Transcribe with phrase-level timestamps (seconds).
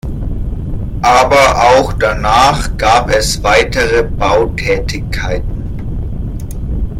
[1.03, 6.89] Aber auch danach gab es weitere Bautätigkeiten.